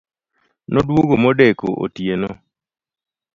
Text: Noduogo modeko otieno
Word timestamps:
Noduogo 0.77 1.15
modeko 1.23 1.69
otieno 1.85 2.29